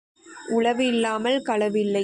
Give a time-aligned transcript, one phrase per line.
[0.49, 1.99] உளவு இல்லாமல் களவு இல்லை.